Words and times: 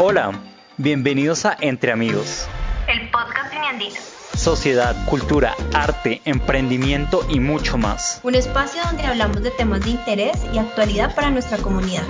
Hola, 0.00 0.30
bienvenidos 0.76 1.44
a 1.44 1.56
Entre 1.60 1.90
Amigos. 1.90 2.46
El 2.86 3.10
podcast 3.10 3.52
Andino. 3.52 3.96
Sociedad, 4.36 4.94
cultura, 5.06 5.56
arte, 5.74 6.22
emprendimiento 6.24 7.26
y 7.28 7.40
mucho 7.40 7.78
más. 7.78 8.20
Un 8.22 8.36
espacio 8.36 8.80
donde 8.84 9.02
hablamos 9.02 9.42
de 9.42 9.50
temas 9.50 9.84
de 9.84 9.90
interés 9.90 10.36
y 10.54 10.58
actualidad 10.58 11.16
para 11.16 11.30
nuestra 11.30 11.58
comunidad. 11.58 12.04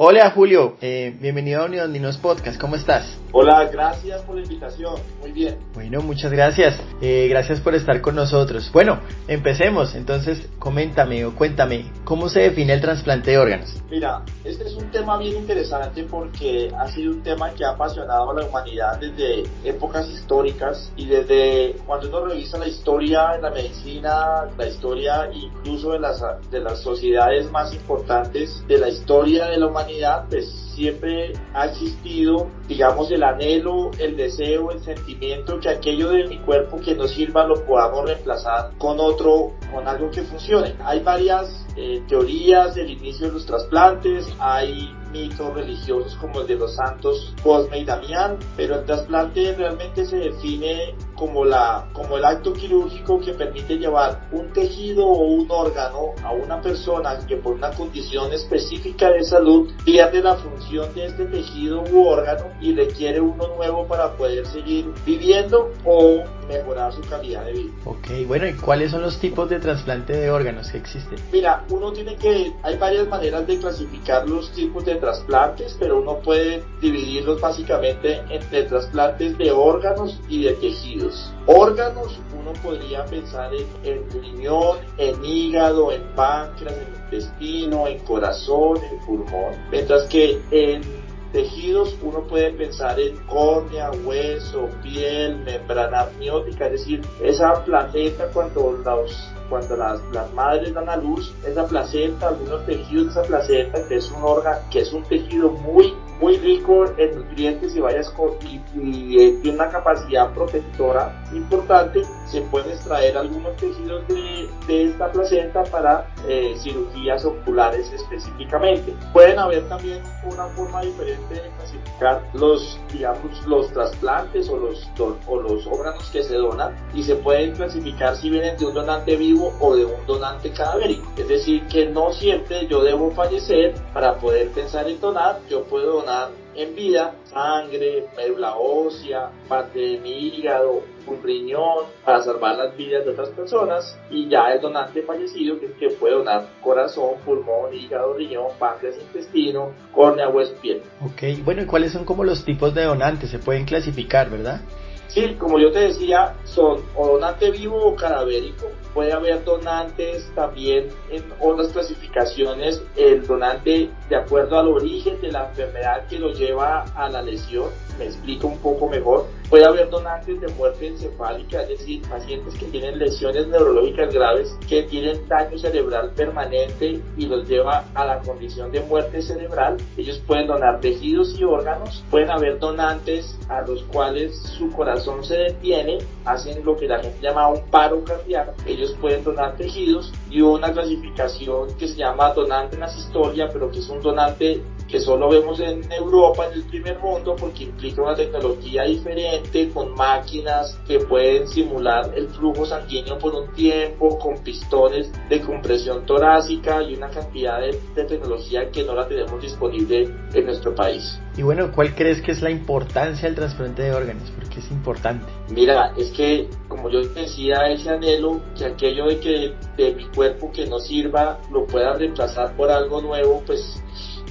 Hola 0.00 0.30
Julio, 0.30 0.76
eh, 0.80 1.16
bienvenido 1.20 1.60
a 1.60 1.64
Unidos 1.64 2.18
Podcast, 2.18 2.60
¿cómo 2.60 2.76
estás? 2.76 3.18
Hola, 3.32 3.64
gracias 3.64 4.22
por 4.22 4.36
la 4.36 4.42
invitación. 4.42 4.94
Muy 5.20 5.32
bien. 5.32 5.58
Bueno, 5.74 6.00
muchas 6.02 6.30
gracias. 6.30 6.80
Eh, 7.02 7.26
gracias 7.28 7.60
por 7.60 7.74
estar 7.74 8.00
con 8.00 8.14
nosotros. 8.14 8.70
Bueno, 8.72 9.00
empecemos. 9.26 9.96
Entonces, 9.96 10.48
coméntame 10.60 11.24
o 11.24 11.34
cuéntame, 11.34 11.90
¿cómo 12.04 12.28
se 12.28 12.40
define 12.40 12.74
el 12.74 12.80
trasplante 12.80 13.32
de 13.32 13.38
órganos? 13.38 13.74
Mira, 13.90 14.22
este 14.44 14.68
es 14.68 14.74
un 14.74 14.88
tema 14.92 15.18
bien 15.18 15.36
interesante 15.36 16.04
porque 16.04 16.70
ha 16.78 16.86
sido 16.88 17.12
un 17.12 17.22
tema 17.24 17.50
que 17.50 17.64
ha 17.64 17.70
apasionado 17.70 18.30
a 18.30 18.34
la 18.34 18.46
humanidad 18.46 19.00
desde 19.00 19.42
épocas 19.64 20.08
históricas 20.08 20.92
y 20.96 21.06
desde 21.06 21.74
cuando 21.86 22.08
uno 22.08 22.26
revisa 22.26 22.56
la 22.56 22.68
historia 22.68 23.32
de 23.32 23.42
la 23.42 23.50
medicina, 23.50 24.44
la 24.56 24.68
historia 24.68 25.28
incluso 25.32 25.90
de 25.92 25.98
las, 25.98 26.22
de 26.50 26.60
las 26.60 26.80
sociedades 26.82 27.50
más 27.50 27.74
importantes 27.74 28.62
de 28.68 28.78
la 28.78 28.88
historia 28.88 29.46
de 29.46 29.58
la 29.58 29.66
humanidad, 29.66 29.87
pues 30.28 30.46
siempre 30.74 31.32
ha 31.54 31.66
existido, 31.66 32.48
digamos, 32.68 33.10
el 33.10 33.22
anhelo, 33.22 33.90
el 33.98 34.16
deseo, 34.16 34.70
el 34.70 34.80
sentimiento 34.80 35.58
que 35.60 35.68
aquello 35.68 36.10
de 36.10 36.26
mi 36.26 36.38
cuerpo 36.38 36.80
que 36.80 36.94
no 36.94 37.08
sirva 37.08 37.46
lo 37.46 37.64
podamos 37.64 38.04
reemplazar 38.04 38.72
con 38.78 39.00
otro, 39.00 39.52
con 39.72 39.88
algo 39.88 40.10
que 40.10 40.22
funcione. 40.22 40.74
Hay 40.84 41.00
varias 41.00 41.66
eh, 41.76 42.02
teorías 42.08 42.74
del 42.74 42.90
inicio 42.90 43.26
de 43.26 43.32
los 43.32 43.46
trasplantes, 43.46 44.26
hay 44.38 44.94
mitos 45.12 45.54
religiosos 45.54 46.14
como 46.16 46.42
el 46.42 46.46
de 46.46 46.56
los 46.56 46.74
santos 46.74 47.34
Cosme 47.42 47.78
y 47.78 47.84
Damián, 47.84 48.38
pero 48.56 48.76
el 48.76 48.84
trasplante 48.84 49.54
realmente 49.54 50.04
se 50.06 50.16
define 50.16 50.94
como, 51.18 51.44
la, 51.44 51.88
como 51.92 52.16
el 52.16 52.24
acto 52.24 52.52
quirúrgico 52.52 53.20
que 53.20 53.32
permite 53.32 53.76
llevar 53.76 54.28
un 54.30 54.52
tejido 54.52 55.04
o 55.04 55.24
un 55.26 55.50
órgano 55.50 56.12
a 56.22 56.32
una 56.32 56.60
persona 56.60 57.18
que 57.26 57.36
por 57.36 57.54
una 57.54 57.70
condición 57.70 58.32
específica 58.32 59.10
de 59.10 59.24
salud 59.24 59.70
pierde 59.84 60.22
la 60.22 60.36
función 60.36 60.94
de 60.94 61.06
este 61.06 61.24
tejido 61.26 61.82
u 61.92 62.06
órgano 62.06 62.46
y 62.60 62.74
requiere 62.74 63.20
uno 63.20 63.48
nuevo 63.56 63.86
para 63.86 64.16
poder 64.16 64.46
seguir 64.46 64.92
viviendo 65.04 65.72
o 65.84 66.22
mejorar 66.48 66.92
su 66.92 67.02
calidad 67.02 67.44
de 67.44 67.52
vida. 67.52 67.72
Ok, 67.84 68.08
bueno, 68.26 68.46
¿y 68.46 68.54
cuáles 68.54 68.90
son 68.90 69.02
los 69.02 69.18
tipos 69.20 69.48
de 69.48 69.60
trasplante 69.60 70.14
de 70.14 70.30
órganos 70.30 70.70
que 70.70 70.78
existen? 70.78 71.18
Mira, 71.32 71.64
uno 71.70 71.92
tiene 71.92 72.16
que, 72.16 72.52
hay 72.62 72.76
varias 72.78 73.08
maneras 73.08 73.46
de 73.46 73.58
clasificar 73.58 74.28
los 74.28 74.50
tipos 74.52 74.84
de 74.84 74.96
trasplantes, 74.96 75.76
pero 75.78 76.00
uno 76.00 76.18
puede 76.18 76.64
dividirlos 76.80 77.40
básicamente 77.40 78.22
entre 78.30 78.64
trasplantes 78.64 79.36
de 79.38 79.52
órganos 79.52 80.18
y 80.28 80.44
de 80.44 80.54
tejidos. 80.54 81.32
Órganos, 81.46 82.18
uno 82.38 82.52
podría 82.62 83.04
pensar 83.04 83.52
en, 83.54 83.66
en 83.84 84.10
riñón, 84.10 84.78
en 84.96 85.24
hígado, 85.24 85.92
en 85.92 86.02
páncreas, 86.14 86.74
en 86.74 87.04
intestino, 87.04 87.86
en 87.86 87.98
corazón, 88.00 88.78
en 88.90 89.06
pulmón, 89.06 89.54
mientras 89.70 90.04
que 90.08 90.40
en 90.50 90.97
tejidos 91.32 91.96
uno 92.02 92.20
puede 92.22 92.50
pensar 92.52 92.98
en 92.98 93.16
córnea, 93.26 93.90
hueso, 94.04 94.68
piel, 94.82 95.36
membrana 95.44 96.02
amniótica, 96.02 96.66
es 96.66 96.72
decir, 96.72 97.02
esa 97.22 97.64
placenta 97.64 98.28
cuando 98.32 98.78
los 98.84 99.32
cuando 99.48 99.78
las, 99.78 100.02
las, 100.12 100.30
madres 100.34 100.74
dan 100.74 100.90
a 100.90 100.96
luz, 100.96 101.34
esa 101.46 101.66
placenta, 101.66 102.28
algunos 102.28 102.66
tejidos 102.66 103.06
de 103.06 103.10
esa 103.12 103.22
placenta, 103.22 103.88
que 103.88 103.96
es 103.96 104.10
un 104.10 104.22
órgano, 104.22 104.58
que 104.70 104.80
es 104.80 104.92
un 104.92 105.02
tejido 105.04 105.50
muy 105.50 105.94
muy 106.20 106.36
rico 106.38 106.84
en 106.96 107.14
nutrientes 107.14 107.76
y 107.76 107.80
varias 107.80 108.12
y, 108.42 108.60
y, 108.78 109.22
eh, 109.22 109.38
tiene 109.40 109.56
una 109.56 109.68
capacidad 109.68 110.32
protectora 110.34 111.24
importante, 111.32 112.02
se 112.30 112.42
pueden 112.42 112.72
extraer 112.72 113.16
algunos 113.16 113.56
tejidos 113.56 114.06
de, 114.08 114.48
de 114.66 114.84
esta 114.84 115.10
placenta 115.10 115.64
para 115.64 116.06
eh, 116.26 116.54
cirugías 116.58 117.24
oculares 117.24 117.90
específicamente. 117.92 118.94
Pueden 119.12 119.38
haber 119.38 119.68
también 119.68 120.02
una 120.24 120.46
forma 120.48 120.82
diferente 120.82 121.34
de 121.34 121.50
clasificar 121.56 122.22
los, 122.34 122.78
digamos, 122.92 123.46
los 123.46 123.72
trasplantes 123.72 124.48
o 124.48 124.56
los, 124.56 124.88
o 125.26 125.40
los 125.40 125.66
órganos 125.66 126.08
que 126.10 126.22
se 126.22 126.34
donan 126.34 126.76
y 126.94 127.02
se 127.02 127.16
pueden 127.16 127.54
clasificar 127.54 128.16
si 128.16 128.30
vienen 128.30 128.56
de 128.56 128.66
un 128.66 128.74
donante 128.74 129.16
vivo 129.16 129.54
o 129.60 129.74
de 129.74 129.84
un 129.84 130.06
donante 130.06 130.52
cadavérico. 130.52 131.10
Es 131.16 131.28
decir, 131.28 131.66
que 131.68 131.86
no 131.86 132.12
siempre 132.12 132.66
yo 132.66 132.82
debo 132.82 133.10
fallecer 133.12 133.74
para 133.92 134.16
poder 134.18 134.50
pensar 134.50 134.88
en 134.88 135.00
donar, 135.00 135.40
yo 135.48 135.64
puedo 135.64 136.00
donar 136.00 136.30
en 136.58 136.74
vida 136.74 137.14
sangre, 137.24 138.08
médula 138.16 138.56
ósea, 138.56 139.30
parte 139.48 139.78
de 139.78 139.98
mi 140.00 140.28
hígado, 140.28 140.82
un 141.06 141.22
riñón 141.22 141.86
para 142.04 142.22
salvar 142.22 142.56
las 142.56 142.76
vidas 142.76 143.04
de 143.04 143.12
otras 143.12 143.28
personas 143.30 143.96
y 144.10 144.28
ya 144.28 144.50
el 144.50 144.60
donante 144.60 145.02
fallecido 145.02 145.60
que, 145.60 145.72
que 145.74 145.90
puede 145.90 146.14
donar 146.14 146.48
corazón, 146.60 147.14
pulmón, 147.24 147.72
hígado, 147.72 148.14
riñón, 148.14 148.48
páncreas, 148.58 148.96
intestino, 148.98 149.70
córnea, 149.92 150.28
hueso, 150.28 150.54
piel. 150.60 150.82
Ok, 151.00 151.44
bueno, 151.44 151.62
¿y 151.62 151.66
cuáles 151.66 151.92
son 151.92 152.04
como 152.04 152.24
los 152.24 152.44
tipos 152.44 152.74
de 152.74 152.84
donantes? 152.84 153.30
Se 153.30 153.38
pueden 153.38 153.64
clasificar, 153.64 154.28
¿verdad? 154.28 154.60
Sí, 155.08 155.34
como 155.38 155.58
yo 155.58 155.72
te 155.72 155.80
decía, 155.80 156.34
son 156.44 156.82
o 156.94 157.08
donante 157.08 157.50
vivo 157.50 157.82
o 157.82 157.96
cadavérico. 157.96 158.66
Puede 158.92 159.12
haber 159.12 159.42
donantes 159.42 160.30
también 160.34 160.88
en 161.10 161.24
otras 161.40 161.68
clasificaciones, 161.68 162.82
el 162.94 163.26
donante 163.26 163.90
de 164.08 164.16
acuerdo 164.16 164.58
al 164.58 164.68
origen 164.68 165.18
de 165.20 165.32
la 165.32 165.48
enfermedad 165.48 166.06
que 166.08 166.18
lo 166.18 166.32
lleva 166.32 166.82
a 166.94 167.08
la 167.08 167.22
lesión. 167.22 167.70
Me 167.98 168.04
explico 168.04 168.48
un 168.48 168.58
poco 168.58 168.88
mejor. 168.88 169.26
Puede 169.48 169.64
haber 169.64 169.88
donantes 169.88 170.40
de 170.40 170.48
muerte 170.48 170.88
encefálica, 170.88 171.62
es 171.62 171.70
decir, 171.70 172.02
pacientes 172.02 172.54
que 172.54 172.66
tienen 172.66 172.98
lesiones 172.98 173.48
neurológicas 173.48 174.12
graves, 174.12 174.56
que 174.68 174.82
tienen 174.82 175.26
daño 175.26 175.58
cerebral 175.58 176.10
permanente 176.10 177.00
y 177.16 177.26
los 177.26 177.48
lleva 177.48 177.84
a 177.94 178.04
la 178.04 178.18
condición 178.20 178.70
de 178.70 178.80
muerte 178.82 179.22
cerebral. 179.22 179.78
Ellos 179.96 180.22
pueden 180.26 180.46
donar 180.46 180.80
tejidos 180.80 181.34
y 181.40 181.44
órganos. 181.44 182.04
Pueden 182.10 182.30
haber 182.30 182.58
donantes 182.58 183.38
a 183.48 183.62
los 183.62 183.82
cuales 183.84 184.36
su 184.58 184.70
corazón 184.70 184.97
se 185.22 185.36
detiene, 185.36 185.98
hacen 186.24 186.64
lo 186.64 186.76
que 186.76 186.86
la 186.86 187.00
gente 187.00 187.18
llama 187.20 187.48
un 187.48 187.62
paro 187.70 188.02
cardíaco. 188.04 188.54
Ellos 188.66 188.96
pueden 189.00 189.24
donar 189.24 189.56
tejidos 189.56 190.12
y 190.30 190.40
una 190.40 190.72
clasificación 190.72 191.76
que 191.78 191.88
se 191.88 191.96
llama 191.96 192.32
donante 192.32 192.76
en 192.76 192.82
asistolia, 192.82 193.48
pero 193.52 193.70
que 193.70 193.78
es 193.78 193.88
un 193.88 194.00
donante 194.00 194.62
que 194.88 195.00
solo 195.00 195.28
vemos 195.28 195.60
en 195.60 195.90
Europa, 195.92 196.46
en 196.46 196.54
el 196.54 196.62
primer 196.64 196.98
mundo, 196.98 197.36
porque 197.38 197.64
implica 197.64 198.02
una 198.02 198.14
tecnología 198.14 198.84
diferente, 198.84 199.68
con 199.68 199.92
máquinas 199.94 200.78
que 200.86 200.98
pueden 201.00 201.46
simular 201.46 202.10
el 202.16 202.28
flujo 202.28 202.64
sanguíneo 202.64 203.18
por 203.18 203.34
un 203.34 203.52
tiempo, 203.52 204.18
con 204.18 204.38
pistones 204.38 205.12
de 205.28 205.40
compresión 205.42 206.06
torácica 206.06 206.82
y 206.82 206.94
una 206.94 207.10
cantidad 207.10 207.60
de, 207.60 207.78
de 207.94 208.04
tecnología 208.04 208.70
que 208.70 208.82
no 208.84 208.94
la 208.94 209.06
tenemos 209.06 209.40
disponible 209.42 210.08
en 210.32 210.46
nuestro 210.46 210.74
país. 210.74 211.20
Y 211.36 211.42
bueno, 211.42 211.70
¿cuál 211.70 211.94
crees 211.94 212.22
que 212.22 212.32
es 212.32 212.40
la 212.42 212.50
importancia 212.50 213.28
del 213.28 213.36
trasplante 213.36 213.82
de 213.82 213.92
órganos? 213.92 214.30
Porque 214.30 214.60
es 214.60 214.70
importante. 214.70 215.26
Mira, 215.50 215.92
es 215.96 216.10
que 216.10 216.48
como 216.68 216.90
yo 216.90 217.02
decía, 217.02 217.68
ese 217.70 217.90
anhelo, 217.90 218.40
que 218.56 218.66
aquello 218.66 219.06
de 219.06 219.18
que 219.18 219.54
de 219.84 219.94
mi 219.94 220.04
cuerpo 220.08 220.50
que 220.52 220.66
no 220.66 220.80
sirva 220.80 221.38
lo 221.52 221.66
pueda 221.66 221.94
reemplazar 221.94 222.54
por 222.56 222.70
algo 222.70 223.00
nuevo, 223.00 223.42
pues 223.46 223.82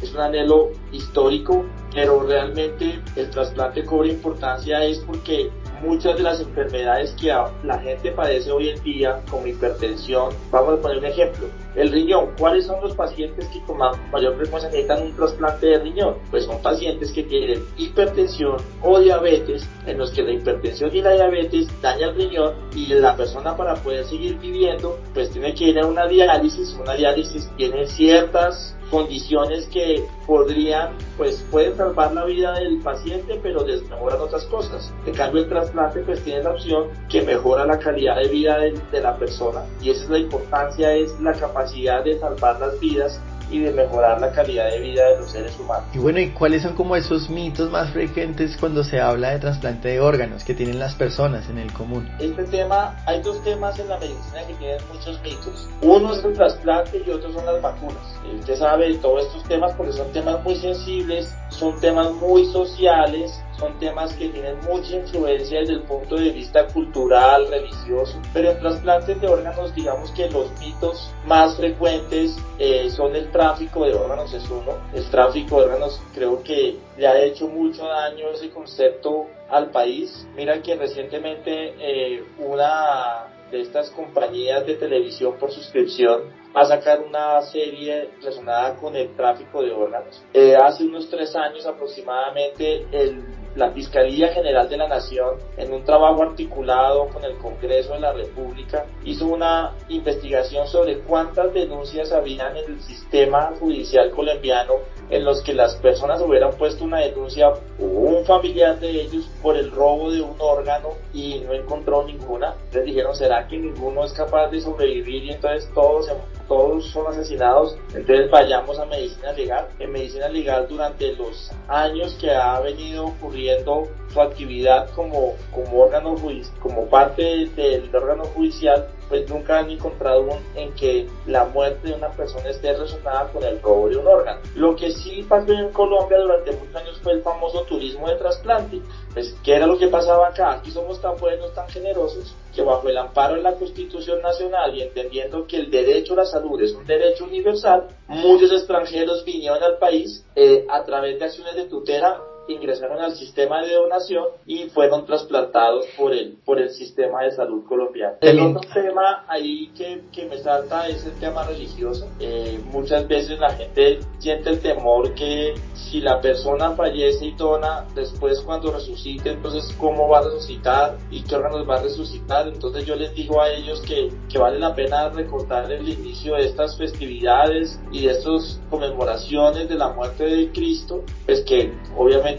es 0.02 0.14
un 0.14 0.20
anhelo 0.20 0.70
histórico, 0.92 1.66
pero 1.94 2.22
realmente 2.22 3.02
el 3.16 3.30
trasplante 3.32 3.84
cobra 3.84 4.10
importancia 4.10 4.84
es 4.84 5.00
porque 5.00 5.50
muchas 5.82 6.18
de 6.18 6.24
las 6.24 6.40
enfermedades 6.40 7.16
que 7.20 7.28
la 7.64 7.80
gente 7.80 8.12
padece 8.12 8.52
hoy 8.52 8.70
en 8.70 8.84
día, 8.84 9.22
como 9.30 9.48
hipertensión, 9.48 10.34
vamos 10.52 10.78
a 10.78 10.82
poner 10.82 10.98
un 11.00 11.06
ejemplo, 11.06 11.48
el 11.78 11.92
riñón, 11.92 12.32
¿cuáles 12.40 12.66
son 12.66 12.82
los 12.82 12.96
pacientes 12.96 13.48
que 13.50 13.62
con 13.62 13.78
mayor 13.78 14.36
frecuencia 14.36 14.70
necesitan 14.70 15.04
un 15.04 15.16
trasplante 15.16 15.68
de 15.68 15.80
riñón? 15.80 16.16
Pues 16.32 16.46
son 16.46 16.60
pacientes 16.62 17.12
que 17.12 17.24
tienen 17.24 17.64
hipertensión 17.78 18.58
o 18.82 19.00
diabetes, 19.00 19.68
en 19.86 20.00
los 20.00 20.12
que 20.12 20.24
la 20.24 20.32
hipertensión 20.32 20.94
y 20.96 21.02
la 21.02 21.14
diabetes 21.14 21.68
dañan 21.82 22.10
el 22.10 22.16
riñón 22.16 22.56
y 22.76 22.88
la 22.88 23.16
persona 23.16 23.56
para 23.56 23.76
poder 23.76 24.06
seguir 24.06 24.40
viviendo, 24.40 24.98
pues 25.14 25.30
tiene 25.30 25.54
que 25.54 25.66
ir 25.66 25.80
a 25.80 25.86
una 25.86 26.08
diálisis, 26.08 26.76
una 26.82 26.96
diálisis 26.96 27.48
tiene 27.58 27.86
ciertas 27.86 28.76
condiciones 28.90 29.68
que 29.68 30.04
podrían, 30.26 30.94
pues 31.18 31.46
pueden 31.52 31.76
salvar 31.76 32.14
la 32.14 32.24
vida 32.24 32.54
del 32.54 32.80
paciente, 32.80 33.38
pero 33.44 33.64
desmejoran 33.64 34.22
otras 34.22 34.46
cosas. 34.46 34.94
En 35.06 35.14
cambio, 35.14 35.42
el 35.42 35.50
trasplante 35.50 36.00
pues 36.02 36.24
tiene 36.24 36.42
la 36.42 36.52
opción 36.52 36.88
que 37.10 37.22
mejora 37.22 37.66
la 37.66 37.78
calidad 37.78 38.16
de 38.16 38.30
vida 38.30 38.58
de, 38.60 38.80
de 38.92 39.02
la 39.02 39.18
persona 39.18 39.66
y 39.82 39.90
esa 39.90 40.04
es 40.04 40.10
la 40.10 40.20
importancia, 40.20 40.94
es 40.94 41.20
la 41.20 41.34
capacidad 41.34 41.67
de 41.74 42.20
salvar 42.20 42.60
las 42.60 42.80
vidas 42.80 43.20
y 43.50 43.60
de 43.60 43.72
mejorar 43.72 44.20
la 44.20 44.32
calidad 44.32 44.70
de 44.70 44.80
vida 44.80 45.06
de 45.10 45.20
los 45.20 45.32
seres 45.32 45.58
humanos. 45.60 45.86
Y 45.94 46.00
bueno, 46.00 46.20
¿y 46.20 46.32
cuáles 46.32 46.64
son 46.64 46.76
como 46.76 46.96
esos 46.96 47.30
mitos 47.30 47.72
más 47.72 47.92
frecuentes 47.92 48.58
cuando 48.58 48.84
se 48.84 49.00
habla 49.00 49.32
de 49.32 49.40
trasplante 49.40 49.88
de 49.88 50.00
órganos 50.02 50.44
que 50.44 50.54
tienen 50.54 50.80
las 50.80 50.96
personas 50.96 51.50
en 51.50 51.58
el 51.58 51.72
común? 51.72 52.10
Este 52.20 52.44
tema, 52.46 52.96
hay 53.06 53.22
dos 53.22 53.42
temas 53.44 53.80
en 53.80 53.88
la 53.88 53.98
medicina 54.00 54.46
que 54.46 54.54
tienen 54.56 54.82
muchos 54.92 55.22
mitos. 55.22 55.70
Uno 55.82 56.14
es 56.14 56.26
el 56.26 56.34
trasplante 56.34 57.02
y 57.06 57.10
otro 57.10 57.32
son 57.32 57.46
las 57.46 57.62
vacunas. 57.62 58.20
Usted 58.38 58.56
sabe 58.56 58.90
de 58.90 58.98
todos 58.98 59.26
estos 59.28 59.44
temas 59.44 59.74
porque 59.76 59.94
son 59.94 60.12
temas 60.12 60.44
muy 60.44 60.56
sensibles, 60.56 61.34
son 61.50 61.80
temas 61.80 62.12
muy 62.14 62.46
sociales, 62.52 63.42
son 63.58 63.78
temas 63.80 64.14
que 64.14 64.30
tienen 64.30 64.58
mucha 64.62 64.96
influencia 64.96 65.60
desde 65.60 65.74
el 65.74 65.84
punto 65.84 66.16
de 66.16 66.32
vista 66.32 66.68
cultural, 66.68 67.48
religioso, 67.50 68.22
pero 68.34 68.52
en 68.52 68.60
trasplantes 68.60 69.20
de 69.20 69.28
órganos 69.28 69.74
digamos 69.76 70.12
que 70.12 70.30
los 70.30 70.52
mitos 70.60 71.12
más 71.26 71.56
frecuentes 71.58 72.36
eh, 72.60 72.90
son 72.92 73.16
el 73.16 73.32
tráfico 73.32 73.86
de 73.86 73.94
órganos 73.94 74.34
es 74.34 74.50
uno, 74.50 74.78
el 74.94 75.10
tráfico 75.10 75.60
de 75.60 75.66
órganos 75.66 76.02
creo 76.14 76.44
que 76.44 76.78
le 76.98 77.08
ha 77.08 77.20
hecho 77.22 77.48
mucho 77.48 77.86
daño 77.86 78.30
ese 78.30 78.50
concepto 78.50 79.28
al 79.50 79.72
país. 79.72 80.28
Mira 80.36 80.62
que 80.62 80.76
recientemente 80.76 81.76
eh, 81.80 82.24
una 82.40 83.28
de 83.52 83.62
estas 83.62 83.90
compañías 83.92 84.66
de 84.66 84.76
televisión 84.76 85.36
por 85.40 85.52
suscripción 85.52 86.24
a 86.54 86.66
sacar 86.66 87.02
una 87.02 87.42
serie 87.44 88.10
relacionada 88.20 88.76
con 88.76 88.96
el 88.96 89.16
tráfico 89.16 89.62
de 89.62 89.72
órganos. 89.72 90.22
Eh, 90.34 90.56
hace 90.56 90.84
unos 90.84 91.10
tres 91.10 91.36
años 91.36 91.66
aproximadamente 91.66 92.86
el 92.92 93.24
la 93.58 93.72
Fiscalía 93.72 94.30
General 94.30 94.70
de 94.70 94.78
la 94.78 94.88
Nación, 94.88 95.36
en 95.58 95.74
un 95.74 95.84
trabajo 95.84 96.22
articulado 96.22 97.08
con 97.08 97.24
el 97.24 97.36
Congreso 97.38 97.94
de 97.94 98.00
la 98.00 98.14
República, 98.14 98.86
hizo 99.04 99.26
una 99.28 99.74
investigación 99.90 100.68
sobre 100.68 101.00
cuántas 101.00 101.52
denuncias 101.54 102.12
habían 102.12 102.56
en 102.56 102.66
el 102.74 102.82
sistema 102.82 103.52
judicial 103.60 104.12
colombiano 104.12 104.76
en 105.10 105.26
los 105.26 105.42
que 105.42 105.54
las 105.54 105.76
personas 105.78 106.22
hubieran 106.22 106.52
puesto 106.58 106.84
una 106.84 107.00
denuncia 107.00 107.50
o 107.80 107.84
un 107.84 108.26
familiar 108.26 108.80
de 108.80 108.90
ellos 108.90 109.28
por 109.42 109.58
el 109.58 109.72
robo 109.72 110.12
de 110.12 110.22
un 110.22 110.36
órgano 110.38 110.90
y 111.14 111.40
no 111.40 111.54
encontró 111.54 112.04
ninguna. 112.04 112.54
Entonces 112.66 112.86
dijeron, 112.86 113.16
¿será 113.16 113.48
que 113.48 113.58
ninguno 113.58 114.04
es 114.04 114.14
capaz 114.14 114.50
de 114.50 114.62
sobrevivir 114.62 115.24
y 115.24 115.32
entonces 115.32 115.68
todos, 115.74 116.12
todos 116.48 116.86
son 116.92 117.08
asesinados? 117.08 117.78
Entonces 117.94 118.30
vayamos 118.30 118.80
a 118.80 118.86
medicina 118.86 119.32
legal. 119.34 119.68
En 119.80 119.92
medicina 119.92 120.28
legal 120.30 120.68
durante 120.70 121.14
los 121.16 121.52
años 121.68 122.16
que 122.20 122.32
ha 122.32 122.60
venido 122.60 123.08
ocurriendo 123.08 123.88
su 124.14 124.22
actividad 124.22 124.90
como, 124.96 125.36
como 125.52 125.82
órgano 125.82 126.16
como 126.60 126.86
parte 126.88 127.48
del 127.56 127.96
órgano 127.96 128.26
judicial, 128.26 128.88
pues 129.10 129.30
nunca 129.30 129.60
han 129.60 129.70
encontrado 129.70 130.22
un, 130.22 130.40
en 130.56 130.74
que 130.74 131.08
la 131.26 131.46
muerte 131.46 131.90
de 131.90 131.96
una 131.96 132.10
persona 132.10 132.50
esté 132.50 132.74
relacionada 132.74 133.32
con 133.32 133.44
el 133.44 133.62
robo 133.62 133.90
de 133.90 133.98
un 133.98 134.08
órgano. 134.08 134.42
Lo 134.56 134.76
que 134.76 134.92
sí 134.92 135.26
pasó 135.28 135.52
en 135.54 135.72
Colombia 135.72 136.20
durante 136.20 136.52
muchos 136.52 136.76
años 136.76 137.00
fue 137.02 137.14
el 137.14 137.22
famoso 137.22 137.62
turismo 137.64 138.08
de 138.10 138.16
trasplante. 138.16 138.82
Pues, 139.14 139.36
¿qué 139.44 139.56
era 139.56 139.68
lo 139.68 139.78
que 139.78 139.88
pasaba 139.88 140.28
acá? 140.28 140.54
Aquí 140.54 140.72
somos 140.72 141.02
tan 141.02 141.18
buenos, 141.18 141.54
tan 141.54 141.68
generosos, 141.70 142.36
que 142.54 142.62
bajo 142.62 142.88
el 142.90 142.98
amparo 142.98 143.36
de 143.36 143.42
la 143.42 143.54
Constitución 143.54 144.22
Nacional 144.22 144.76
y 144.76 144.82
entendiendo 144.82 145.48
que 145.48 145.58
el 145.58 145.72
derecho 145.72 146.14
a 146.14 146.18
la 146.18 146.26
salud 146.26 146.62
es 146.62 146.74
un 146.74 146.86
derecho 146.86 147.26
universal, 147.26 147.88
muchos 148.08 148.52
extranjeros 148.52 149.24
vinieron 149.26 149.64
al 149.64 149.78
país 149.78 150.26
eh, 150.36 150.66
a 150.70 150.84
través 150.84 151.20
de 151.20 151.26
acciones 151.26 151.56
de 151.56 151.66
tutela 151.66 152.22
ingresaron 152.48 153.00
al 153.00 153.16
sistema 153.16 153.62
de 153.62 153.74
donación 153.74 154.26
y 154.46 154.70
fueron 154.70 155.06
trasplantados 155.06 155.86
por 155.98 156.14
el, 156.14 156.38
por 156.46 156.60
el 156.60 156.70
sistema 156.70 157.24
de 157.24 157.32
salud 157.32 157.66
colombiano. 157.66 158.16
El 158.22 158.40
otro 158.40 158.62
tema 158.74 159.26
ahí 159.28 159.72
que, 159.76 160.02
que 160.12 160.26
me 160.26 160.38
salta 160.38 160.88
es 160.88 161.06
el 161.06 161.14
tema 161.20 161.44
religioso. 161.44 162.08
Eh, 162.20 162.60
muchas 162.72 163.08
veces 163.08 163.40
la 163.40 163.52
gente 163.52 164.00
siente 164.20 164.50
el 164.50 164.62
temor 164.62 165.14
que 165.14 165.54
si 165.74 166.02
la 166.02 166.20
persona 166.22 166.72
fallece 166.72 167.26
y 167.26 167.32
dona, 167.32 167.86
después 167.96 168.42
cuando 168.42 168.72
resucite, 168.72 169.32
entonces 169.32 169.74
cómo 169.80 170.10
va 170.10 170.20
a 170.20 170.24
resucitar 170.24 170.98
y 171.12 171.24
qué 171.24 171.36
órganos 171.36 171.68
va 171.70 171.78
a 171.78 171.84
resucitar. 171.84 172.48
Entonces 172.48 172.86
yo 172.86 172.96
les 172.96 173.14
digo 173.14 173.42
a 173.42 173.50
ellos 173.50 173.82
que, 173.82 174.12
que 174.30 174.38
vale 174.38 174.60
la 174.60 174.76
pena 174.76 175.10
recordar 175.10 175.72
el 175.72 175.88
inicio 175.88 176.36
de 176.36 176.46
estas 176.46 176.78
festividades 176.78 177.80
y 177.92 178.06
de 178.06 178.12
estas 178.12 178.60
conmemoraciones 178.70 179.70
de 179.70 179.76
la 179.76 179.90
muerte 179.90 180.26
de 180.26 180.52
Cristo, 180.52 181.04
pues 181.26 181.42
que 181.42 181.74
obviamente 181.96 182.37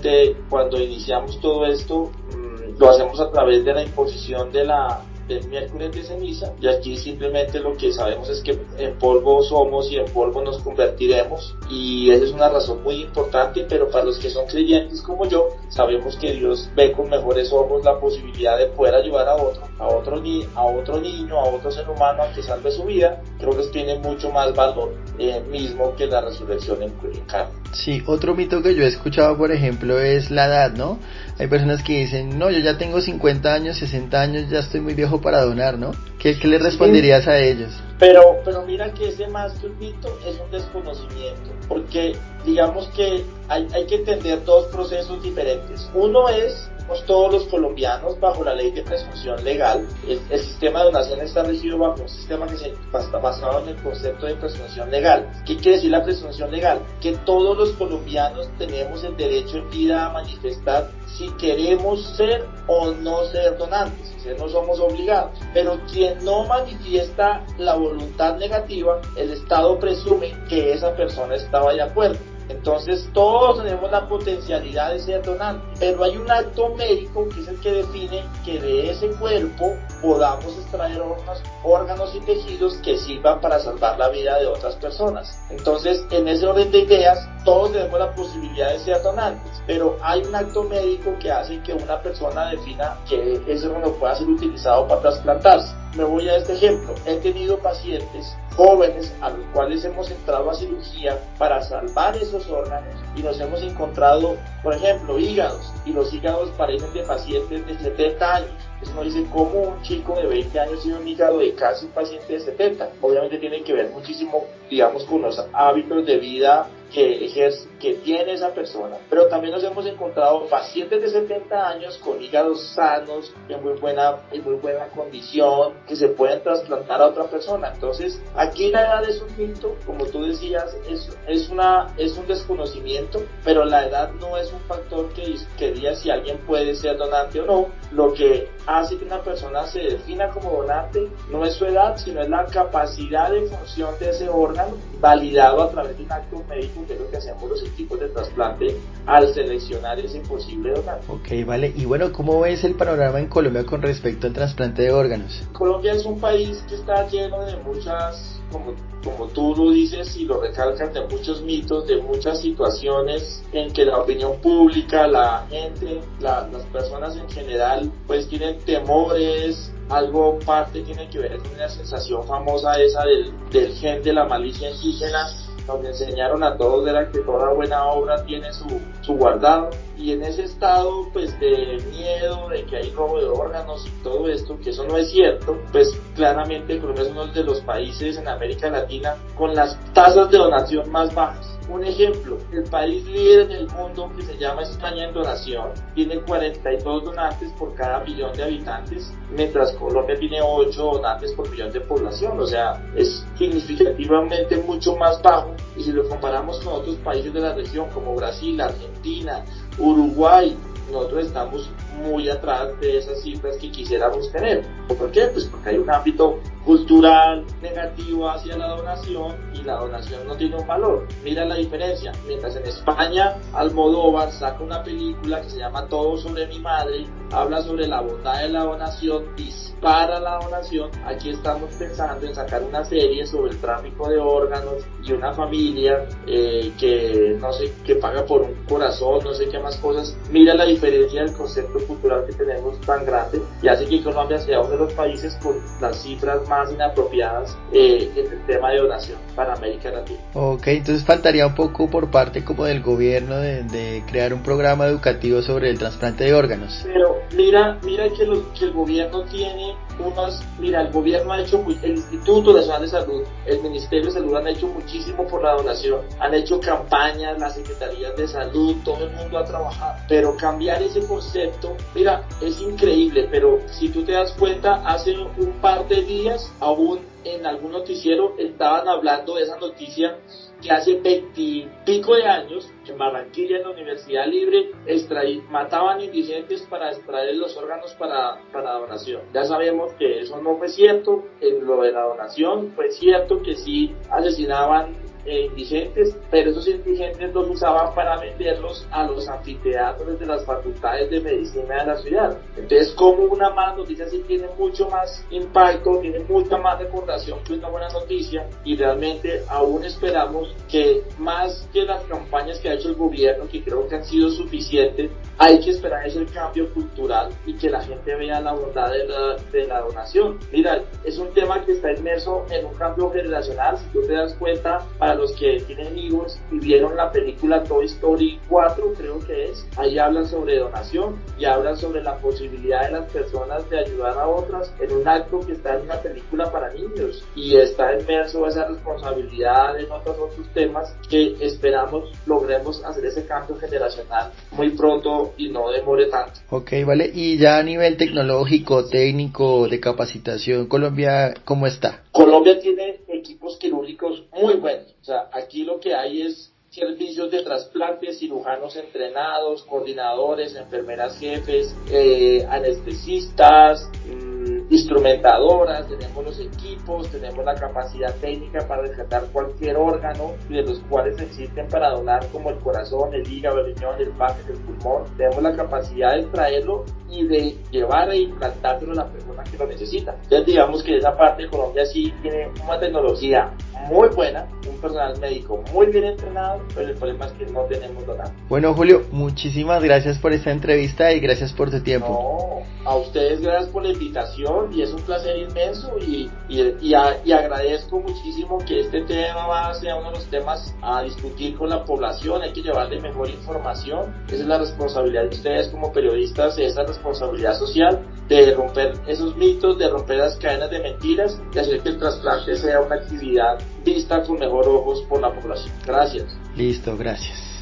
cuando 0.48 0.80
iniciamos 0.80 1.40
todo 1.40 1.66
esto 1.66 2.10
mm, 2.34 2.78
lo 2.78 2.90
hacemos 2.90 3.20
a 3.20 3.30
través 3.30 3.64
de 3.64 3.74
la 3.74 3.82
imposición 3.82 4.52
de 4.52 4.64
la 4.64 5.02
del 5.28 5.46
miércoles 5.48 5.92
de 5.92 6.02
ceniza 6.04 6.54
y 6.60 6.66
aquí 6.66 6.96
simplemente 6.96 7.60
lo 7.60 7.76
que 7.76 7.92
sabemos 7.92 8.30
es 8.30 8.40
que 8.40 8.58
en 8.78 8.98
polvo 8.98 9.42
somos 9.42 9.92
y 9.92 9.96
en 9.96 10.06
polvo 10.06 10.42
nos 10.42 10.58
convertiremos 10.62 11.54
y 11.68 12.10
esa 12.10 12.24
es 12.24 12.32
una 12.32 12.48
razón 12.48 12.82
muy 12.82 13.02
importante 13.02 13.66
pero 13.68 13.90
para 13.90 14.06
los 14.06 14.18
que 14.18 14.30
son 14.30 14.46
creyentes 14.46 15.02
como 15.02 15.28
yo 15.28 15.48
sabemos 15.68 16.16
que 16.16 16.32
Dios 16.32 16.70
ve 16.74 16.92
con 16.92 17.10
mejores 17.10 17.52
ojos 17.52 17.84
la 17.84 18.00
posibilidad 18.00 18.56
de 18.56 18.68
poder 18.68 18.94
ayudar 18.94 19.28
a 19.28 19.36
otro 19.36 19.67
a 19.78 19.86
otro, 19.86 20.22
a 20.54 20.62
otro 20.64 21.00
niño 21.00 21.38
a 21.38 21.44
otro 21.44 21.70
ser 21.70 21.88
humano 21.88 22.22
a 22.22 22.32
que 22.32 22.42
salve 22.42 22.70
su 22.70 22.84
vida 22.84 23.20
creo 23.38 23.56
que 23.56 23.64
tiene 23.68 23.98
mucho 23.98 24.30
más 24.30 24.54
valor 24.54 24.94
eh, 25.18 25.42
mismo 25.50 25.94
que 25.96 26.06
la 26.06 26.20
resurrección 26.20 26.82
en, 26.82 26.92
en 27.12 27.24
carne 27.26 27.58
Sí, 27.72 28.02
otro 28.06 28.34
mito 28.34 28.62
que 28.62 28.74
yo 28.74 28.84
he 28.84 28.86
escuchado, 28.86 29.36
por 29.36 29.52
ejemplo, 29.52 30.00
es 30.00 30.30
la 30.30 30.46
edad, 30.46 30.72
¿no? 30.72 30.98
Hay 31.38 31.48
personas 31.48 31.82
que 31.82 32.00
dicen, 32.00 32.38
no, 32.38 32.50
yo 32.50 32.60
ya 32.60 32.78
tengo 32.78 33.00
50 33.00 33.52
años, 33.52 33.78
60 33.78 34.20
años, 34.20 34.50
ya 34.50 34.60
estoy 34.60 34.80
muy 34.80 34.94
viejo 34.94 35.20
para 35.20 35.44
donar, 35.44 35.78
¿no? 35.78 35.92
¿Qué, 36.18 36.38
qué 36.38 36.48
le 36.48 36.58
responderías 36.58 37.28
a 37.28 37.38
ellos? 37.38 37.70
Pero, 37.98 38.38
pero 38.44 38.62
mira 38.62 38.92
que 38.94 39.08
ese 39.08 39.28
más 39.28 39.52
que 39.54 39.66
un 39.66 39.78
mito 39.78 40.18
es 40.26 40.40
un 40.40 40.50
desconocimiento, 40.50 41.50
porque 41.68 42.16
digamos 42.44 42.88
que 42.96 43.24
hay, 43.48 43.68
hay 43.74 43.86
que 43.86 43.96
entender 43.96 44.42
dos 44.44 44.66
procesos 44.66 45.22
diferentes. 45.22 45.90
Uno 45.94 46.28
es 46.28 46.70
todos 47.06 47.32
los 47.32 47.44
colombianos 47.44 48.18
bajo 48.20 48.44
la 48.44 48.54
ley 48.54 48.70
de 48.70 48.82
presunción 48.82 49.42
legal. 49.44 49.86
El, 50.06 50.18
sistema 50.40 50.80
de 50.80 50.86
donación 50.86 51.20
está 51.20 51.42
regido 51.42 51.78
bajo 51.78 52.02
un 52.02 52.08
sistema 52.08 52.46
que 52.46 52.56
se 52.56 52.68
está 52.68 53.18
basado 53.18 53.62
en 53.62 53.68
el 53.68 53.82
concepto 53.82 54.26
de 54.26 54.34
presunción 54.34 54.90
legal. 54.90 55.30
¿Qué 55.46 55.56
quiere 55.56 55.76
decir 55.76 55.90
la 55.90 56.02
presunción 56.02 56.50
legal? 56.50 56.80
Que 57.00 57.12
todos 57.18 57.56
los 57.56 57.70
colombianos 57.72 58.48
tenemos 58.58 59.04
el 59.04 59.16
derecho 59.16 59.58
en 59.58 59.70
vida 59.70 60.06
a 60.06 60.10
manifestar 60.10 60.90
si 61.16 61.28
queremos 61.32 62.04
ser 62.16 62.46
o 62.66 62.90
no 62.92 63.24
ser 63.24 63.56
donantes. 63.58 64.14
No 64.38 64.48
somos 64.48 64.78
obligados. 64.78 65.38
Pero 65.54 65.80
quien 65.90 66.22
no 66.24 66.44
manifiesta 66.44 67.44
la 67.56 67.74
voluntad 67.74 68.36
negativa, 68.36 69.00
el 69.16 69.30
Estado 69.30 69.78
presume 69.78 70.34
que 70.48 70.72
esa 70.72 70.94
persona 70.94 71.34
estaba 71.36 71.72
de 71.72 71.82
acuerdo. 71.82 72.18
Entonces 72.48 73.08
todos 73.12 73.62
tenemos 73.62 73.90
la 73.90 74.08
potencialidad 74.08 74.92
de 74.92 75.00
ser 75.00 75.22
donantes, 75.22 75.78
pero 75.78 76.04
hay 76.04 76.16
un 76.16 76.30
acto 76.30 76.74
médico 76.74 77.28
que 77.28 77.40
es 77.40 77.48
el 77.48 77.60
que 77.60 77.72
define 77.72 78.24
que 78.44 78.60
de 78.60 78.90
ese 78.90 79.08
cuerpo 79.16 79.76
podamos 80.00 80.56
extraer 80.58 81.00
órganos, 81.00 81.42
órganos 81.62 82.14
y 82.14 82.20
tejidos 82.20 82.76
que 82.78 82.96
sirvan 82.96 83.40
para 83.40 83.58
salvar 83.60 83.98
la 83.98 84.08
vida 84.08 84.38
de 84.38 84.46
otras 84.46 84.76
personas. 84.76 85.38
Entonces, 85.50 86.04
en 86.10 86.28
ese 86.28 86.46
orden 86.46 86.70
de 86.70 86.78
ideas, 86.78 87.18
todos 87.44 87.72
tenemos 87.72 87.98
la 87.98 88.14
posibilidad 88.14 88.72
de 88.72 88.78
ser 88.80 89.02
donantes, 89.02 89.62
pero 89.66 89.96
hay 90.02 90.22
un 90.22 90.34
acto 90.34 90.62
médico 90.64 91.14
que 91.20 91.30
hace 91.30 91.60
que 91.62 91.72
una 91.72 92.00
persona 92.00 92.50
defina 92.50 92.96
que 93.08 93.42
ese 93.46 93.66
órgano 93.66 93.92
pueda 93.92 94.16
ser 94.16 94.28
utilizado 94.28 94.86
para 94.86 95.00
trasplantarse. 95.02 95.74
Me 95.96 96.04
voy 96.04 96.28
a 96.28 96.36
este 96.36 96.54
ejemplo. 96.54 96.94
He 97.06 97.16
tenido 97.16 97.58
pacientes 97.58 98.36
jóvenes 98.58 99.14
a 99.20 99.30
los 99.30 99.46
cuales 99.52 99.84
hemos 99.84 100.10
entrado 100.10 100.50
a 100.50 100.54
cirugía 100.54 101.16
para 101.38 101.62
salvar 101.62 102.16
esos 102.16 102.50
órganos 102.50 102.92
y 103.14 103.22
nos 103.22 103.38
hemos 103.40 103.62
encontrado, 103.62 104.36
por 104.64 104.74
ejemplo, 104.74 105.16
hígados 105.16 105.72
y 105.86 105.92
los 105.92 106.12
hígados 106.12 106.50
parecen 106.58 106.92
de 106.92 107.04
pacientes 107.04 107.64
de 107.64 107.78
70 107.78 108.34
años. 108.34 108.67
Eso 108.82 108.94
nos 108.94 109.04
dice 109.04 109.26
cómo 109.32 109.60
un 109.60 109.82
chico 109.82 110.14
de 110.14 110.26
20 110.26 110.60
años 110.60 110.82
tiene 110.82 110.98
un 110.98 111.08
hígado 111.08 111.38
de 111.38 111.54
casi 111.54 111.86
un 111.86 111.92
paciente 111.92 112.32
de 112.32 112.40
70. 112.40 112.90
Obviamente 113.00 113.38
tiene 113.38 113.62
que 113.62 113.72
ver 113.72 113.90
muchísimo, 113.90 114.44
digamos, 114.70 115.04
con 115.04 115.22
los 115.22 115.38
hábitos 115.52 116.06
de 116.06 116.18
vida 116.18 116.68
que 116.92 117.26
ejerce, 117.26 117.68
que 117.80 117.94
tiene 117.94 118.32
esa 118.32 118.54
persona. 118.54 118.96
Pero 119.10 119.28
también 119.28 119.52
nos 119.52 119.62
hemos 119.64 119.84
encontrado 119.86 120.46
pacientes 120.46 121.02
de 121.02 121.10
70 121.10 121.68
años 121.68 121.98
con 121.98 122.22
hígados 122.22 122.62
sanos, 122.74 123.32
en 123.48 123.62
muy 123.62 123.74
buena, 123.74 124.16
en 124.32 124.42
muy 124.42 124.54
buena 124.54 124.86
condición, 124.88 125.74
que 125.86 125.96
se 125.96 126.08
pueden 126.08 126.42
trasplantar 126.42 127.02
a 127.02 127.08
otra 127.08 127.24
persona. 127.24 127.72
Entonces, 127.74 128.20
aquí 128.34 128.70
la 128.70 128.82
edad 128.82 129.08
es 129.08 129.20
un 129.20 129.36
mito, 129.36 129.76
como 129.84 130.06
tú 130.06 130.24
decías, 130.24 130.74
es, 130.88 131.08
es, 131.26 131.48
una, 131.50 131.92
es 131.96 132.16
un 132.16 132.26
desconocimiento, 132.26 133.22
pero 133.44 133.64
la 133.64 133.86
edad 133.86 134.12
no 134.12 134.36
es 134.36 134.52
un 134.52 134.60
factor 134.60 135.12
que, 135.12 135.36
que 135.58 135.72
diga 135.72 135.94
si 135.94 136.10
alguien 136.10 136.38
puede 136.46 136.74
ser 136.74 136.96
donante 136.96 137.40
o 137.40 137.46
no. 137.46 137.66
Lo 137.92 138.12
que 138.14 138.48
hace 138.68 138.98
que 138.98 139.04
una 139.06 139.22
persona 139.22 139.66
se 139.66 139.80
defina 139.80 140.28
como 140.28 140.50
donante 140.50 141.08
no 141.30 141.44
es 141.44 141.54
su 141.54 141.64
edad, 141.64 141.96
sino 141.96 142.20
es 142.20 142.28
la 142.28 142.44
capacidad 142.44 143.30
de 143.30 143.46
función 143.48 143.98
de 143.98 144.10
ese 144.10 144.28
órgano 144.28 144.76
validado 145.00 145.62
a 145.62 145.70
través 145.70 145.96
de 145.96 146.04
un 146.04 146.12
acto 146.12 146.44
médico 146.48 146.84
que 146.86 146.92
es 146.92 147.00
lo 147.00 147.10
que 147.10 147.16
hacemos 147.16 147.48
los 147.48 147.62
equipos 147.62 147.98
de 147.98 148.08
trasplante 148.08 148.76
al 149.06 149.32
seleccionar 149.32 149.98
ese 149.98 150.20
posible 150.20 150.72
donante. 150.72 151.06
Ok, 151.08 151.46
vale. 151.46 151.72
Y 151.74 151.86
bueno, 151.86 152.12
¿cómo 152.12 152.40
ves 152.40 152.62
el 152.62 152.74
panorama 152.74 153.18
en 153.18 153.28
Colombia 153.28 153.64
con 153.64 153.80
respecto 153.80 154.26
al 154.26 154.34
trasplante 154.34 154.82
de 154.82 154.92
órganos? 154.92 155.48
Colombia 155.52 155.94
es 155.94 156.04
un 156.04 156.20
país 156.20 156.62
que 156.68 156.74
está 156.74 157.08
lleno 157.08 157.42
de 157.46 157.56
muchas 157.56 158.38
como, 158.52 158.74
como 159.10 159.26
tú 159.28 159.54
lo 159.56 159.70
dices 159.70 160.16
y 160.16 160.24
lo 160.24 160.40
recalcas, 160.40 160.92
de 160.92 161.00
muchos 161.06 161.42
mitos, 161.42 161.86
de 161.86 161.96
muchas 162.02 162.40
situaciones 162.40 163.42
en 163.52 163.72
que 163.72 163.84
la 163.84 163.98
opinión 163.98 164.38
pública, 164.40 165.06
la 165.06 165.46
gente, 165.48 166.00
las 166.20 166.46
personas 166.72 167.16
en 167.16 167.28
general, 167.30 167.90
pues 168.06 168.28
tienen 168.28 168.58
temores, 168.60 169.72
algo 169.88 170.38
parte 170.44 170.82
tiene 170.82 171.08
que 171.08 171.18
ver 171.18 171.38
con 171.38 171.52
una 171.54 171.68
sensación 171.68 172.26
famosa 172.26 172.80
esa 172.80 173.04
del, 173.04 173.32
del 173.50 173.74
gen 173.74 174.02
de 174.02 174.12
la 174.12 174.24
malicia 174.24 174.70
indígena 174.70 175.28
nos 175.68 175.84
enseñaron 175.84 176.42
a 176.42 176.56
todos 176.56 176.88
era 176.88 177.08
que 177.10 177.18
toda 177.20 177.52
buena 177.52 177.84
obra 177.84 178.24
tiene 178.24 178.52
su, 178.52 178.80
su 179.02 179.14
guardado. 179.14 179.70
Y 179.96 180.12
en 180.12 180.22
ese 180.22 180.44
estado 180.44 181.08
pues 181.12 181.38
de 181.38 181.78
miedo 181.90 182.48
de 182.48 182.64
que 182.64 182.76
hay 182.76 182.90
robo 182.90 183.20
de 183.20 183.28
órganos 183.28 183.86
y 183.86 184.02
todo 184.02 184.28
esto, 184.28 184.58
que 184.60 184.70
eso 184.70 184.84
no 184.84 184.96
es 184.96 185.10
cierto, 185.10 185.58
pues 185.72 185.90
claramente 186.14 186.78
Colombia 186.78 187.04
es 187.04 187.10
uno 187.10 187.26
de 187.26 187.44
los 187.44 187.60
países 187.60 188.16
en 188.16 188.28
América 188.28 188.70
Latina 188.70 189.16
con 189.36 189.54
las 189.54 189.76
tasas 189.92 190.30
de 190.30 190.38
donación 190.38 190.90
más 190.90 191.14
bajas 191.14 191.57
un 191.68 191.84
ejemplo, 191.84 192.38
el 192.52 192.64
país 192.64 193.04
líder 193.06 193.50
en 193.50 193.52
el 193.52 193.68
mundo 193.68 194.10
que 194.16 194.22
se 194.22 194.36
llama 194.38 194.62
España 194.62 195.04
en 195.04 195.14
donación 195.14 195.70
tiene 195.94 196.20
42 196.20 197.04
donantes 197.04 197.50
por 197.52 197.74
cada 197.74 198.00
millón 198.00 198.32
de 198.34 198.42
habitantes, 198.42 199.12
mientras 199.30 199.72
Colombia 199.72 200.18
tiene 200.18 200.40
8 200.40 200.82
donantes 200.82 201.32
por 201.32 201.50
millón 201.50 201.72
de 201.72 201.80
población, 201.80 202.40
o 202.40 202.46
sea, 202.46 202.82
es 202.96 203.26
significativamente 203.36 204.56
mucho 204.58 204.96
más 204.96 205.20
bajo 205.22 205.54
y 205.76 205.82
si 205.82 205.92
lo 205.92 206.08
comparamos 206.08 206.58
con 206.60 206.74
otros 206.74 206.96
países 206.96 207.32
de 207.32 207.40
la 207.40 207.54
región 207.54 207.88
como 207.90 208.14
Brasil, 208.14 208.60
Argentina, 208.60 209.44
Uruguay, 209.78 210.56
nosotros 210.90 211.26
estamos 211.26 211.70
muy 211.98 212.28
atrás 212.28 212.78
de 212.80 212.98
esas 212.98 213.22
cifras 213.22 213.56
que 213.56 213.70
quisiéramos 213.70 214.30
tener. 214.32 214.64
¿Por 214.88 215.10
qué? 215.10 215.26
Pues 215.32 215.46
porque 215.46 215.70
hay 215.70 215.78
un 215.78 215.90
ámbito 215.90 216.38
cultural 216.68 217.46
negativo 217.62 218.28
hacia 218.28 218.54
la 218.58 218.68
donación 218.68 219.34
y 219.54 219.62
la 219.62 219.76
donación 219.76 220.26
no 220.26 220.36
tiene 220.36 220.56
un 220.56 220.66
valor. 220.66 221.08
Mira 221.24 221.46
la 221.46 221.54
diferencia. 221.54 222.12
Mientras 222.26 222.56
en 222.56 222.66
España 222.66 223.36
Almodóvar 223.54 224.30
saca 224.32 224.62
una 224.62 224.82
película 224.82 225.40
que 225.40 225.48
se 225.48 225.58
llama 225.58 225.86
Todo 225.88 226.18
sobre 226.18 226.46
mi 226.46 226.58
madre, 226.58 227.06
habla 227.32 227.62
sobre 227.62 227.86
la 227.86 228.02
bondad 228.02 228.42
de 228.42 228.50
la 228.50 228.64
donación, 228.64 229.34
dispara 229.34 230.20
la 230.20 230.40
donación, 230.40 230.90
aquí 231.06 231.30
estamos 231.30 231.74
pensando 231.78 232.26
en 232.26 232.34
sacar 232.34 232.62
una 232.62 232.84
serie 232.84 233.26
sobre 233.26 233.52
el 233.52 233.58
tráfico 233.58 234.08
de 234.10 234.18
órganos 234.18 234.84
y 235.02 235.12
una 235.12 235.32
familia 235.32 236.06
eh, 236.26 236.72
que 236.78 237.38
no 237.40 237.50
sé, 237.52 237.72
que 237.82 237.94
paga 237.94 238.26
por 238.26 238.42
un 238.42 238.54
corazón, 238.68 239.24
no 239.24 239.32
sé 239.32 239.48
qué 239.48 239.58
más 239.58 239.76
cosas. 239.76 240.14
Mira 240.30 240.54
la 240.54 240.66
diferencia 240.66 241.22
del 241.22 241.32
concepto 241.32 241.78
cultural 241.88 242.24
que 242.26 242.32
tenemos 242.34 242.80
tan 242.82 243.04
grande 243.04 243.42
y 243.60 243.68
hace 243.68 243.86
que 243.86 244.02
Colombia 244.02 244.38
sea 244.38 244.60
uno 244.60 244.70
de 244.70 244.76
los 244.76 244.92
países 244.92 245.36
con 245.42 245.56
las 245.80 246.00
cifras 246.02 246.46
más 246.48 246.70
inapropiadas 246.70 247.56
eh, 247.72 248.10
en 248.14 248.32
el 248.32 248.46
tema 248.46 248.70
de 248.70 248.78
donación 248.78 249.18
para 249.34 249.54
América 249.54 249.90
Latina. 249.90 250.20
Ok, 250.34 250.68
entonces 250.68 251.04
faltaría 251.04 251.46
un 251.46 251.54
poco 251.54 251.88
por 251.90 252.10
parte 252.10 252.44
como 252.44 252.64
del 252.64 252.82
gobierno 252.82 253.38
de, 253.38 253.64
de 253.64 254.04
crear 254.06 254.32
un 254.32 254.42
programa 254.42 254.86
educativo 254.86 255.42
sobre 255.42 255.70
el 255.70 255.78
trasplante 255.78 256.24
de 256.24 256.34
órganos. 256.34 256.82
Pero 256.84 257.16
mira, 257.34 257.78
mira 257.82 258.08
que, 258.10 258.26
que 258.58 258.64
el 258.66 258.72
gobierno 258.72 259.24
tiene 259.24 259.74
unas, 259.98 260.40
mira, 260.58 260.82
el 260.82 260.92
gobierno 260.92 261.32
ha 261.32 261.40
hecho, 261.40 261.64
el 261.82 261.96
Instituto 261.96 262.52
Nacional 262.52 262.82
de 262.82 262.88
Salud, 262.88 263.22
el 263.46 263.62
Ministerio 263.62 264.06
de 264.06 264.12
Salud 264.12 264.36
han 264.36 264.46
hecho 264.46 264.68
muchísimo 264.68 265.26
por 265.26 265.42
la 265.42 265.54
donación, 265.54 266.02
han 266.20 266.34
hecho 266.34 266.60
campañas, 266.60 267.38
las 267.38 267.54
secretarías 267.54 268.16
de 268.16 268.28
salud, 268.28 268.76
todo 268.84 269.04
el 269.04 269.10
mundo 269.12 269.38
ha 269.38 269.44
trabajado, 269.44 269.96
pero 270.08 270.36
cambiar 270.36 270.82
ese 270.82 271.04
concepto 271.06 271.67
Mira, 271.94 272.26
es 272.40 272.60
increíble, 272.60 273.28
pero 273.30 273.58
si 273.68 273.88
tú 273.88 274.04
te 274.04 274.12
das 274.12 274.32
cuenta, 274.32 274.82
hace 274.86 275.16
un 275.16 275.60
par 275.60 275.86
de 275.88 276.02
días, 276.02 276.52
aún 276.60 277.00
en 277.24 277.46
algún 277.46 277.72
noticiero 277.72 278.34
estaban 278.38 278.88
hablando 278.88 279.34
de 279.34 279.42
esa 279.42 279.58
noticia 279.58 280.18
que 280.62 280.70
hace 280.70 281.00
veintipico 281.00 282.14
de 282.14 282.24
años 282.24 282.68
en 282.86 282.98
Barranquilla, 282.98 283.58
en 283.58 283.62
la 283.64 283.70
Universidad 283.70 284.26
Libre, 284.26 284.70
extraí, 284.86 285.42
mataban 285.50 286.00
indigentes 286.00 286.62
para 286.62 286.90
extraer 286.90 287.36
los 287.36 287.56
órganos 287.56 287.94
para, 287.94 288.40
para 288.52 288.72
donación. 288.72 289.22
Ya 289.34 289.44
sabemos 289.44 289.92
que 289.98 290.20
eso 290.20 290.40
no 290.40 290.56
fue 290.56 290.68
cierto, 290.68 291.24
en 291.40 291.66
lo 291.66 291.82
de 291.82 291.92
la 291.92 292.04
donación 292.04 292.72
fue 292.74 292.90
cierto 292.90 293.42
que 293.42 293.56
sí 293.56 293.94
asesinaban 294.10 295.07
eh, 295.24 295.46
indigentes, 295.46 296.16
pero 296.30 296.50
esos 296.50 296.66
indigentes 296.68 297.34
los 297.34 297.48
usaban 297.48 297.94
para 297.94 298.18
venderlos 298.18 298.86
a 298.90 299.04
los 299.04 299.28
anfiteatros 299.28 300.18
de 300.18 300.26
las 300.26 300.44
facultades 300.44 301.10
de 301.10 301.20
medicina 301.20 301.80
de 301.80 301.86
la 301.86 301.96
ciudad. 301.96 302.38
Entonces, 302.56 302.92
como 302.92 303.24
una 303.24 303.50
mala 303.50 303.76
noticia 303.76 304.08
sí 304.08 304.22
tiene 304.26 304.46
mucho 304.58 304.88
más 304.88 305.24
impacto, 305.30 305.98
tiene 306.00 306.20
mucha 306.20 306.56
más 306.56 306.78
recordación 306.78 307.42
que 307.44 307.54
una 307.54 307.68
buena 307.68 307.88
noticia 307.88 308.48
y 308.64 308.76
realmente 308.76 309.42
aún 309.48 309.84
esperamos 309.84 310.54
que 310.68 311.02
más 311.18 311.68
que 311.72 311.82
las 311.82 312.02
campañas 312.04 312.58
que 312.60 312.68
ha 312.68 312.74
hecho 312.74 312.88
el 312.88 312.94
gobierno, 312.94 313.48
que 313.48 313.62
creo 313.62 313.86
que 313.88 313.96
han 313.96 314.04
sido 314.04 314.30
suficientes, 314.30 315.10
hay 315.38 315.60
que 315.60 315.70
esperar 315.70 316.06
ese 316.06 316.24
cambio 316.26 316.72
cultural 316.72 317.30
y 317.46 317.54
que 317.54 317.70
la 317.70 317.82
gente 317.82 318.14
vea 318.16 318.40
la 318.40 318.52
bondad 318.52 318.90
de 318.90 319.06
la, 319.06 319.36
de 319.52 319.66
la 319.66 319.80
donación. 319.80 320.38
Mira, 320.52 320.82
es 321.04 321.18
un 321.18 321.32
tema 321.34 321.64
que 321.64 321.72
está 321.72 321.92
inmerso 321.92 322.44
en 322.50 322.66
un 322.66 322.74
cambio 322.74 323.10
generacional, 323.10 323.78
si 323.78 323.84
tú 323.86 324.06
te 324.06 324.14
das 324.14 324.34
cuenta, 324.34 324.86
para 324.98 325.14
los 325.18 325.32
que 325.32 325.60
tienen 325.66 325.98
hijos 325.98 326.38
y 326.50 326.58
vieron 326.60 326.96
la 326.96 327.10
película 327.10 327.62
Toy 327.64 327.86
Story 327.86 328.40
4, 328.48 328.94
creo 328.96 329.18
que 329.20 329.50
es, 329.50 329.66
ahí 329.76 329.98
hablan 329.98 330.26
sobre 330.26 330.58
donación 330.58 331.16
y 331.38 331.44
hablan 331.44 331.76
sobre 331.76 332.02
la 332.02 332.16
posibilidad 332.18 332.86
de 332.86 332.92
las 332.92 333.10
personas 333.10 333.68
de 333.68 333.80
ayudar 333.80 334.16
a 334.18 334.28
otras 334.28 334.72
en 334.80 334.92
un 334.92 335.06
acto 335.06 335.40
que 335.40 335.52
está 335.52 335.76
en 335.76 335.82
una 335.82 336.00
película 336.00 336.50
para 336.50 336.72
niños 336.72 337.24
y 337.34 337.56
está 337.56 337.98
inmerso 337.98 338.46
esa 338.46 338.66
responsabilidad 338.68 339.78
en 339.78 339.90
otros 339.90 340.16
otros 340.18 340.46
temas 340.54 340.94
que 341.08 341.36
esperamos 341.40 342.10
logremos 342.26 342.84
hacer 342.84 343.04
ese 343.06 343.26
cambio 343.26 343.56
generacional 343.58 344.30
muy 344.52 344.70
pronto 344.70 345.34
y 345.36 345.48
no 345.48 345.70
demore 345.70 346.06
tanto. 346.06 346.40
Ok, 346.50 346.72
vale. 346.86 347.10
Y 347.12 347.38
ya 347.38 347.58
a 347.58 347.62
nivel 347.62 347.96
tecnológico, 347.96 348.86
técnico, 348.86 349.68
de 349.68 349.80
capacitación, 349.80 350.66
Colombia, 350.66 351.34
¿cómo 351.44 351.66
está? 351.66 352.02
Colombia 352.12 352.58
tiene 352.60 353.00
equipos 353.18 353.56
quirúrgicos 353.58 354.24
muy 354.32 354.54
buenos. 354.54 354.94
O 355.00 355.04
sea, 355.04 355.28
aquí 355.32 355.64
lo 355.64 355.78
que 355.80 355.94
hay 355.94 356.22
es 356.22 356.52
servicios 356.70 357.30
de 357.30 357.42
trasplante, 357.42 358.12
cirujanos 358.12 358.76
entrenados, 358.76 359.64
coordinadores, 359.64 360.54
enfermeras 360.54 361.18
jefes, 361.18 361.74
eh, 361.90 362.46
anestesistas, 362.48 363.88
mm, 364.06 364.38
instrumentadoras, 364.70 365.88
tenemos 365.88 366.24
los 366.24 366.38
equipos, 366.40 367.10
tenemos 367.10 367.42
la 367.44 367.54
capacidad 367.54 368.14
técnica 368.16 368.66
para 368.68 368.82
rescatar 368.82 369.24
cualquier 369.32 369.76
órgano, 369.76 370.34
de 370.48 370.62
los 370.62 370.80
cuales 370.80 371.18
existen 371.20 371.68
para 371.68 371.90
donar 371.90 372.26
como 372.28 372.50
el 372.50 372.58
corazón, 372.58 373.14
el 373.14 373.30
hígado, 373.32 373.60
el 373.60 373.74
riñón, 373.74 373.98
el 373.98 374.10
páncreas, 374.10 374.50
el 374.50 374.58
pulmón. 374.58 375.04
Tenemos 375.16 375.42
la 375.42 375.56
capacidad 375.56 376.16
de 376.16 376.24
traerlo 376.24 376.84
y 377.08 377.26
de 377.26 377.56
llevar 377.70 378.10
e 378.10 378.18
implantárselo 378.18 378.92
a 378.92 378.96
la 378.96 379.06
persona 379.06 379.27
que 379.44 379.56
lo 379.56 379.66
necesita. 379.66 380.14
Entonces 380.22 380.46
digamos 380.46 380.82
que 380.82 380.96
esa 380.96 381.16
parte 381.16 381.42
de 381.42 381.48
Colombia 381.48 381.84
sí 381.86 382.12
tiene 382.22 382.48
una 382.64 382.78
tecnología 382.78 383.52
muy 383.88 384.08
buena, 384.08 384.46
un 384.68 384.76
personal 384.80 385.18
médico 385.18 385.62
muy 385.72 385.86
bien 385.86 386.04
entrenado, 386.04 386.60
pero 386.74 386.88
el 386.88 386.94
problema 386.96 387.26
es 387.26 387.32
que 387.32 387.46
no 387.46 387.62
tenemos 387.62 388.06
donantes. 388.06 388.34
Bueno, 388.48 388.74
Julio, 388.74 389.04
muchísimas 389.10 389.82
gracias 389.82 390.18
por 390.18 390.32
esta 390.32 390.50
entrevista 390.50 391.12
y 391.12 391.20
gracias 391.20 391.52
por 391.52 391.70
tu 391.70 391.80
tiempo. 391.80 392.64
No, 392.84 392.90
a 392.90 392.96
ustedes 392.96 393.40
gracias 393.40 393.70
por 393.70 393.82
la 393.82 393.90
invitación 393.90 394.72
y 394.72 394.82
es 394.82 394.92
un 394.92 395.00
placer 395.02 395.36
inmenso 395.38 395.96
y, 395.98 396.30
y, 396.48 396.60
y, 396.80 396.94
y 397.24 397.32
agradezco 397.32 398.00
muchísimo 398.00 398.58
que 398.66 398.80
este 398.80 399.02
tema 399.02 399.72
sea 399.74 399.96
uno 399.96 400.10
de 400.10 400.16
los 400.16 400.26
temas 400.26 400.74
a 400.82 401.02
discutir 401.02 401.56
con 401.56 401.68
la 401.68 401.84
población, 401.84 402.42
hay 402.42 402.52
que 402.52 402.62
llevarle 402.62 403.00
mejor 403.00 403.28
información, 403.28 404.14
esa 404.26 404.36
es 404.36 404.46
la 404.46 404.58
responsabilidad 404.58 405.22
de 405.22 405.28
ustedes 405.28 405.68
como 405.68 405.92
periodistas, 405.92 406.58
esa 406.58 406.84
responsabilidad 406.84 407.58
social 407.58 408.00
de 408.36 408.54
romper 408.54 408.92
esos 409.06 409.36
mitos, 409.36 409.78
de 409.78 409.88
romper 409.88 410.18
las 410.18 410.36
cadenas 410.36 410.70
de 410.70 410.80
mentiras 410.80 411.40
y 411.54 411.58
hacer 411.58 411.80
que 411.80 411.90
el 411.90 411.98
trasplante 411.98 412.56
sea 412.56 412.80
una 412.80 412.96
actividad 412.96 413.58
vista 413.84 414.22
con 414.22 414.38
mejor 414.38 414.68
ojos 414.68 415.02
por 415.08 415.20
la 415.20 415.32
población. 415.32 415.72
Gracias. 415.86 416.26
Listo, 416.54 416.96
gracias. 416.96 417.57